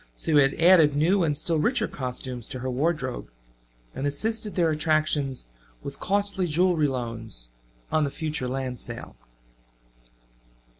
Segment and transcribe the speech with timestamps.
[0.15, 3.29] So he had added new and still richer costumes to her wardrobe,
[3.93, 5.45] and assisted their attractions
[5.83, 7.49] with costly jewelry loans
[7.91, 9.15] on the future land sale.